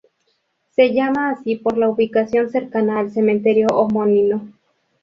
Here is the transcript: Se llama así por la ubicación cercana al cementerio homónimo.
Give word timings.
Se 0.71 0.95
llama 0.95 1.29
así 1.29 1.57
por 1.57 1.77
la 1.77 1.87
ubicación 1.87 2.49
cercana 2.49 2.97
al 2.97 3.11
cementerio 3.11 3.67
homónimo. 3.67 4.49